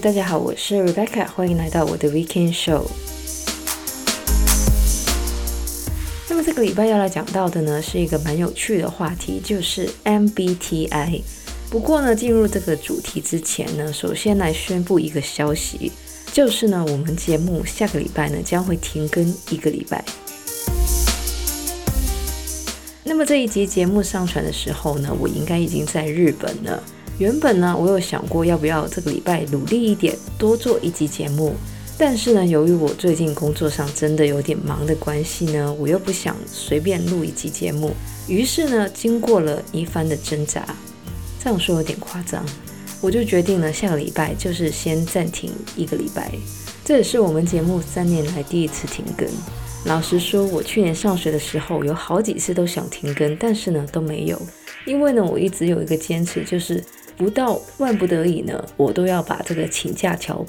[0.00, 2.84] 大家好，我是 Rebecca，欢迎来到我的 Weekend Show。
[6.28, 11.22] 那么这个礼拜要来讲到的呢，是一个蛮有趣的话题，就是 MBTI。
[11.68, 15.90] 不过呢，进入这个主题之前呢，首先来宣布一个消息，
[16.32, 20.04] 就是呢，我们节目下个礼拜呢将会停更一个礼拜。
[23.02, 26.80] 那么这一集节目上传的时候呢，我应该已经在日本了。
[27.18, 31.52] 原本呢，我有想过要不要这个礼拜努力一点，多做一集节目。
[31.98, 37.92] 但是呢，由于我最近工作上真的有点忙的关系呢，我又不想随便录一集节目。
[38.28, 40.64] 于是呢，经过了一番的挣扎，
[41.42, 42.46] 这样说有点夸张，
[43.00, 46.30] 我就决定了下个礼拜就是先暂停一个礼拜。
[46.84, 49.28] 这也是我们节目三年来第一次停更。
[49.84, 54.40] 老实说，我去年上学的时候有好几次都想停更，但是呢都没有，
[54.86, 56.82] 因为呢我一直有一个坚持，就是
[57.18, 60.46] 不到万不得已呢，我都要把这个请假条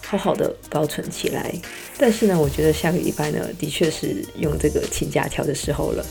[0.00, 1.52] 好好的保存起来。
[1.98, 6.06] 但是呢，我觉得下个礼拜呢，的确是用这个请假条的时候了。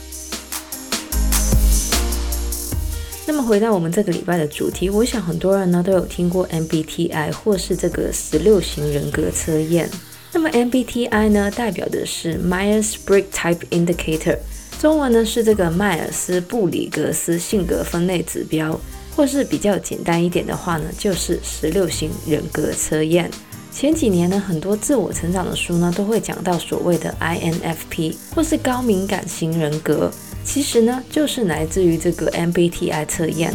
[3.26, 9.90] 那么回到我们这个礼拜的主题，我想很多人呢都有听过 MBTI 或是这个十六型人格测验。
[10.34, 14.38] 那么 MBTI 呢，代表的是 Myers-Briggs Type Indicator，
[14.82, 18.78] 中文呢是这个迈尔斯布里格斯性格分类指标，
[19.16, 23.30] 或是比较简单一点的话呢，就是十六型人格测验。
[23.72, 30.12] 前几年呢，很多自我成长的书呢都会讲到所谓的 INFP 或是高敏感型人格，
[30.44, 33.54] 其实呢就是来自于这个 MBTI 测验。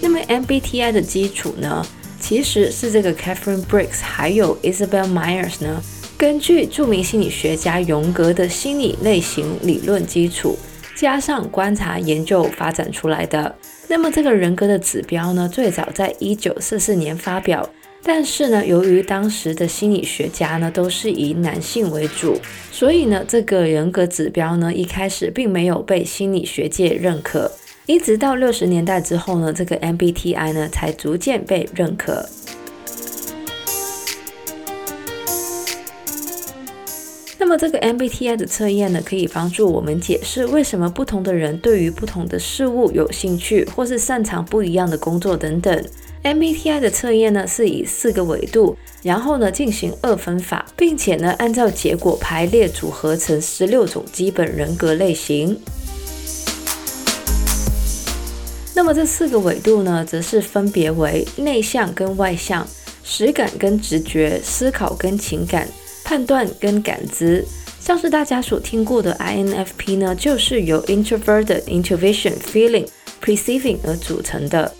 [0.00, 1.86] 那么 MBTI 的基础呢，
[2.18, 5.82] 其实是这个 Katharine Briggs 还有 Isabel Myers 呢，
[6.16, 10.56] 根据著名心理学家荣格的心理类型理论基础，
[10.94, 13.54] 加上观察研究发展出来的。
[13.88, 17.68] 那么这个人格的指标呢，最早在一九四四年发表，
[18.02, 22.38] 但是呢，由于当时的心理学家呢都是以男性为主，
[22.72, 27.50] 所以呢，这个人格指标呢一开始并没有被心理学界认可。
[27.86, 32.26] 一直到六十年代之后呢，这个 MBTI 呢才逐渐被认可。
[37.54, 45.84] 么这个 MBTI 的测验呢，可以帮助我们解释为什么不同的人对于不同的事物有兴趣，或是擅长不一样的工作等等。
[46.24, 55.56] MBTI 的测验呢是以四个维度，然后呢进行二分法，并且呢按照结果排列组合成十六种基本人格类型。
[58.74, 62.66] 那么这四个维度呢，则是分别为内向跟外向、
[63.04, 65.68] 实感跟直觉、思考跟情感、
[66.04, 67.44] 判断跟感知。
[67.80, 72.86] 像是大家所听过的 INFP 呢，就是由 Introverted、Intuition、Feeling、
[73.22, 74.72] Perceiving 而组成的。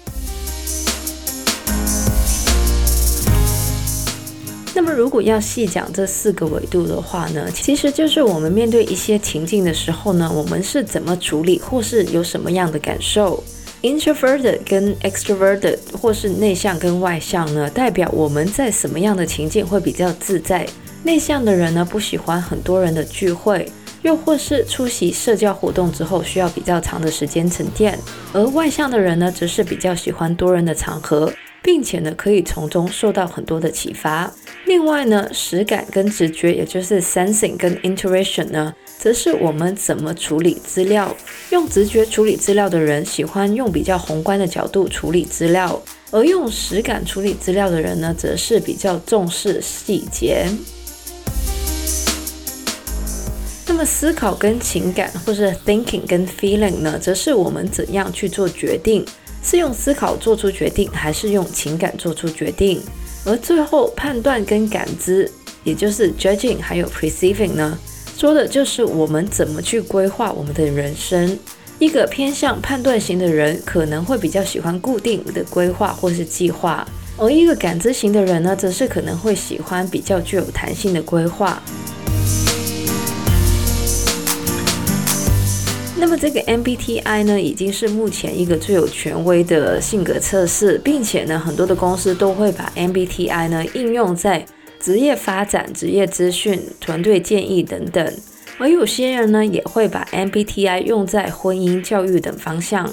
[4.75, 13.43] 那么如果要细讲这四个维度的话呢，其实就是我们面对一些情境的时候呢，我们是怎么处理，或是有什么样的感受。
[13.83, 20.67] Introverted 跟 extroverted 或是内向跟外向呢，代表我们在什么样的情境会比较自在。
[21.05, 23.71] 内向的人呢，不喜欢很多人的聚会，
[24.01, 27.99] 又或是出席社交活动之后需要比较长的时间沉淀。
[28.33, 31.31] 而外向的人呢，则是比较喜欢多人的场合，
[31.63, 34.33] 并且呢，可以从中受到很多的启发。
[34.65, 41.15] 另外呢，实感跟直觉，也就是 sensing 跟 intuition 呢，则是我们怎么处理资料。
[41.51, 45.79] 用直觉处理资料的人，喜欢用比较宏观的角度处理资料；
[46.11, 50.47] 而用实感处理资料的人呢，则是比较重视细节。
[53.85, 59.05] 思考跟情感，或是 thinking 跟 feeling 呢，则是我们怎样去做决定？
[59.43, 62.81] 是用思考做出决定，还是用情感做出决定？
[63.27, 65.31] 而最后判断跟感知，
[65.65, 67.79] 也就是 judging 还有 perceiving 呢，
[68.17, 71.39] 说的就是我们怎么去规划我们的人生。
[71.79, 76.87] 一个偏向判断型的人，可能会比较喜欢固定的规划或是计划；
[77.19, 81.61] 而一个感知型的人呢，则是可能会喜欢比较具有弹性的规划。
[85.97, 94.45] 那么这个 MBTI 呢，已经是目前一个最有权威的性格测试，并且呢，很多的公司都会把 MBTI 呢应用在
[94.81, 98.13] 职业发展、职业资讯、团队建议等等，
[98.59, 102.93] 而有些人呢也会把 MBTI 用在婚姻、教育等方向，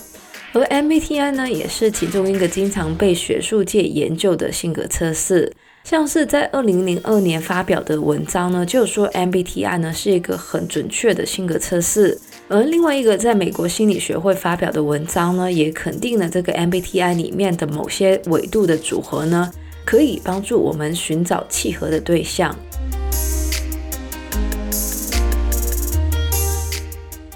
[0.54, 5.52] 而 MBTI 呢也是其中一个经常被学术界研究的性格测试。
[5.84, 12.20] 像是在二零零二年发表的文章呢，就说 MBTI 呢是一个很准确的性格测试。
[12.52, 19.50] 而另外一个在美国心理学会发表的文章呢，也肯定了这个 MBTI 里面的某些维度的组合呢，
[19.86, 22.54] 可以帮助我们寻找契合的对象。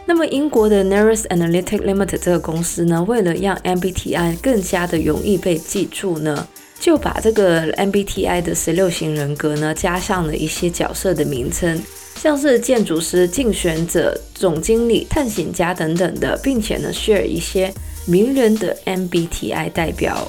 [0.06, 6.46] 那么英国的 Neris Analytic Limited 这个公司呢，为了让 MBTI 更加的容易被记住呢，
[6.78, 11.82] 就把这个 MBTI 的十六型人格呢，加上了一些角色的名称。
[12.26, 17.72] 像是建筑师、竞选者、总经理、探险家等等的，并且呢，share 一些
[18.08, 20.28] 名人的 MBTI 代表。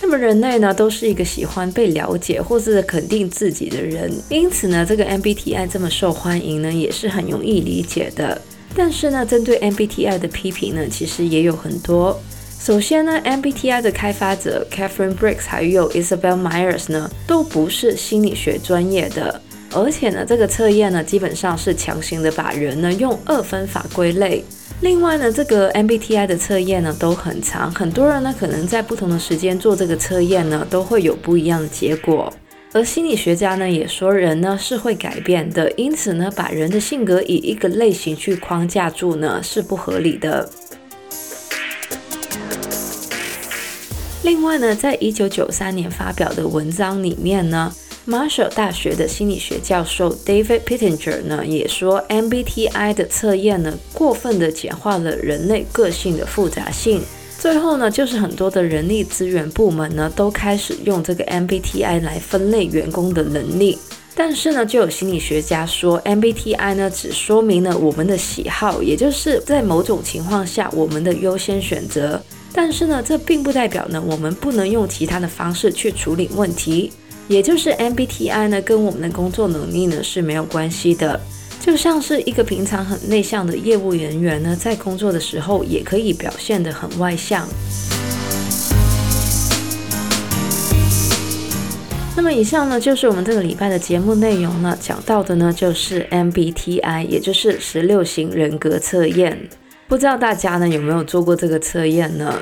[0.00, 8.40] 那么人类呢，都是一个喜欢被了解或是肯定自己的人，因此呢，这个 MBTI 这么受欢迎呢，也是很容易理解的。
[8.74, 12.18] 但是呢，针对 MBTI 的批评呢，其实也有很多。
[12.60, 19.40] 首先呢，MBTI 的开发者 Catherine Briggs 还有 Isabel Myers 呢，都不是心理学专业的，
[19.72, 24.44] 而且呢，这个测验呢，基本上是强行的把人呢用二分法归类。
[24.82, 32.30] 另外呢，这个 MBTI 的测验呢都很长，很多人呢可能在不同的时间做这个测验呢，都会有不一样的结果。
[32.72, 40.46] 而心理学家呢也说，人呢是会改变的，因此呢，把人的性格以一个类型去框架住呢是不合理的。
[44.30, 47.74] 另外呢，在一九九三年发表的文章里面呢
[48.06, 57.02] ，Marshall 大学的心理学教授 David Pittenger 呢也说，MBTI 的测验呢过分的简化了人类个性的复杂性。
[57.40, 63.76] 最后呢，就是很多的人力资源部门呢都开始用这个 MBTI 来分类员工的能力。
[64.14, 72.22] 但是呢，就有心理学家说，MBTI 呢只说明了我们的喜好，也就是在某种情况下我们的优先选择。
[72.52, 76.92] 但是呢，这并不代表呢，我们不能用其他的方式去处理问题。
[77.28, 81.20] 也就是 MBTI 呢，跟我们的工作能力呢是没有关系的。
[81.60, 87.46] 就像是一个平常很内向的业务人员呢，在工作的时候也可以表现得很外向。
[92.16, 99.48] 那么以上呢，就是我们这个礼拜的节目内容呢，讲到的呢，就是 MBTI，也就是十六型人格测验。
[99.90, 102.32] 不知道大家呢有没有做过这个测验呢？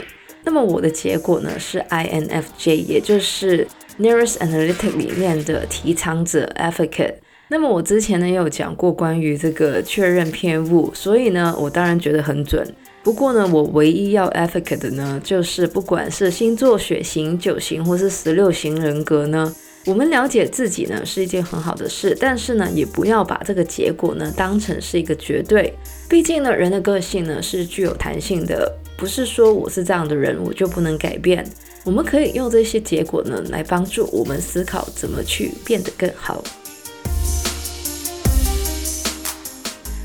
[0.44, 3.66] 那么我的结果呢是 INFJ，也就是
[3.98, 7.14] Nearest Analytic 里面的提倡者 Advocate。
[7.48, 12.62] 那么我之前呢也有讲过关于这个确认偏误，所以呢我当然觉得很准。
[13.02, 19.54] 不过呢我唯一要 Advocate 的呢，就是不管是星座、血型、九型或是十六型人格呢。
[19.88, 25.72] 我们了解自己呢是一件很好的事，但是呢，也不要把这个结果呢当成是一个绝对。
[26.10, 31.42] 毕竟呢，人的个性呢是具有弹性的，不是说我是这样的人我就不能改变。
[31.84, 36.44] 我们可以用这些结果呢来帮助我们思考怎么去变得更好。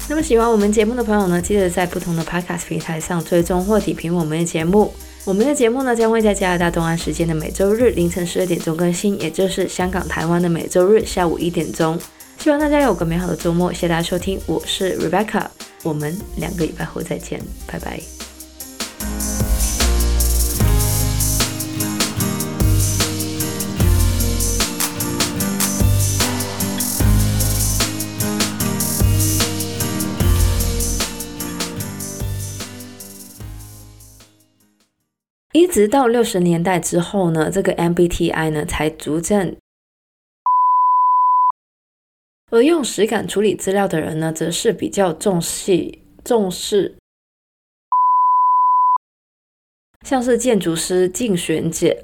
[0.07, 4.93] 那么喜欢我们节目的朋友呢，记得在不同的 Podcast 平台上追踪或点评我们的节目。
[5.25, 11.97] 我们的节目呢，将会在加拿大东岸时间的每周日凌晨十二点钟更新，也就是香港、台湾的每周日下午一点钟。
[12.39, 15.45] 希望大家有个美好的周末，谢谢大家收听，我是 Rebecca，
[15.81, 18.22] 我们两个礼拜后再见，拜拜。
[35.63, 39.55] 一直到六十年代之后呢，这个 MBTI 呢才逐渐，
[42.51, 46.97] 而用实感处理资料的人呢，则是比较重视重视，
[50.05, 52.03] 像是建筑师、竞选者、